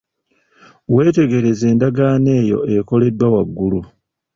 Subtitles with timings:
[0.93, 3.79] Weetegereze endagaano eyo ekoleddwa waggulu.